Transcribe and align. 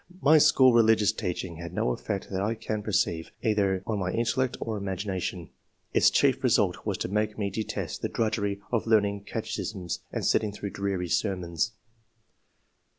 My 0.19 0.39
school 0.39 0.73
religious 0.73 1.11
teaching 1.11 1.57
had 1.57 1.75
no 1.75 1.91
effect 1.91 2.31
that 2.31 2.41
I 2.41 2.55
can 2.55 2.81
per 2.81 2.91
ceive, 2.91 3.29
either 3.43 3.83
on 3.85 3.99
my 3.99 4.11
intellect 4.11 4.57
or 4.59 4.75
imagination. 4.75 5.51
Its 5.93 6.09
chief 6.09 6.43
result 6.43 6.87
was 6.87 6.97
to 6.97 7.07
make 7.07 7.37
me 7.37 7.51
detest 7.51 8.01
the 8.01 8.09
drudgery 8.09 8.61
of 8.71 8.87
learning 8.87 9.25
catechisms 9.25 9.99
and 10.11 10.25
sitting 10.25 10.53
through 10.53 10.71
dreary 10.71 11.07
sermons." 11.07 11.73